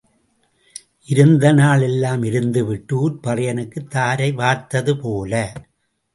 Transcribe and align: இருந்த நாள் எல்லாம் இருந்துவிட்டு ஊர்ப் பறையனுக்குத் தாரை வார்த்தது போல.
இருந்த 1.05 1.51
நாள் 1.51 1.81
எல்லாம் 1.81 2.23
இருந்துவிட்டு 2.23 2.91
ஊர்ப் 2.91 3.27
பறையனுக்குத் 3.27 3.87
தாரை 3.87 4.35
வார்த்தது 4.35 4.99
போல. 5.01 5.53